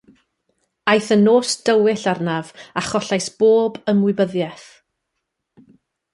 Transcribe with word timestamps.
Aeth 0.93 1.09
yn 1.15 1.21
nos 1.27 1.51
dywyll 1.67 2.05
arnaf 2.13 2.47
a 2.81 2.83
chollais 2.87 3.29
bob 3.43 3.79
ymwybyddiaeth. 3.95 4.67